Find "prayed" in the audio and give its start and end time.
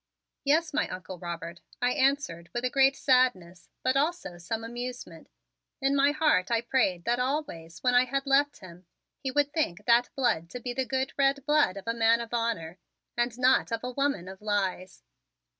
6.61-7.05